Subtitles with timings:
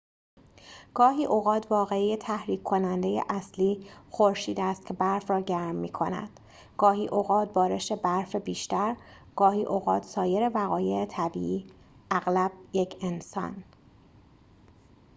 [0.93, 6.39] گاهی اوقات واقعه تحریک کننده اصلی خورشید است که برف را گرم می کند
[6.77, 8.95] گاهی اوقات بارش برف بیشتر
[9.35, 11.65] گاهی اوقات سایر وقایع طبیعی
[12.11, 13.63] اغلب یک انسان